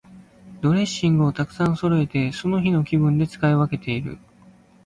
[0.61, 4.17] ドレッシングをたくさんそろえて、その日の気分で使い分けている。